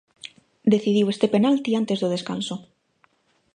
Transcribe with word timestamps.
Decidiu 0.73 1.05
este 1.13 1.27
penalti 1.35 1.71
antes 1.73 1.97
do 1.99 2.11
descanso. 2.15 2.55